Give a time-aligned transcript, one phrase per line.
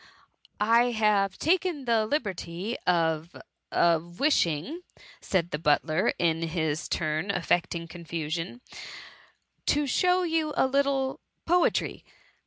[0.01, 0.03] ^"
[0.59, 3.35] I have taken the liberty of—
[3.71, 4.81] of— wishing,""
[5.19, 8.61] said the butler, in his turn affecting confusion,"
[9.67, 12.03] to show you a little poetry.